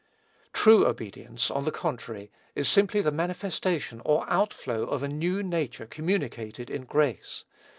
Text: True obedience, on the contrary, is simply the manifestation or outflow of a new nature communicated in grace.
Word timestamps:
True 0.51 0.87
obedience, 0.87 1.51
on 1.51 1.63
the 1.63 1.71
contrary, 1.71 2.31
is 2.55 2.67
simply 2.67 3.01
the 3.01 3.11
manifestation 3.11 4.01
or 4.03 4.27
outflow 4.27 4.85
of 4.85 5.03
a 5.03 5.07
new 5.07 5.43
nature 5.43 5.85
communicated 5.85 6.71
in 6.71 6.85
grace. 6.85 7.43